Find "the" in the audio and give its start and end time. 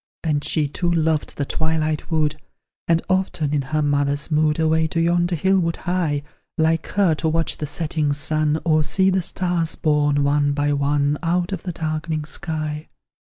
1.37-1.45, 7.57-7.67, 9.11-9.21, 11.61-11.71